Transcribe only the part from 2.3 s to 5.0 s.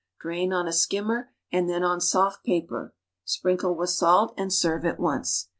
paper, sprinkle with salt and serve at